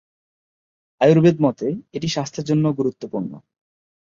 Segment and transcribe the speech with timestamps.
[1.01, 1.67] আয়ুর্বেদ মতে,
[1.93, 3.31] এটি স্বাস্থ্যের জন্যও গুরুত্বপূর্ণ।